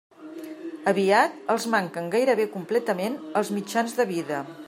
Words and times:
Aviat 0.91 1.35
els 1.55 1.67
manquen 1.75 2.09
gairebé 2.17 2.49
completament 2.55 3.21
els 3.43 3.55
mitjans 3.59 3.97
de 4.01 4.09
vida. 4.15 4.45